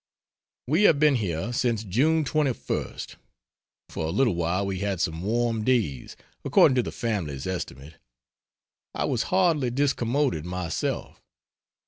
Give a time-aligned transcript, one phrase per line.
[0.65, 3.17] We have been here since June 21st.
[3.89, 7.97] For a little while we had some warm days according to the family's estimate;
[8.95, 11.21] I was hardly discommoded myself.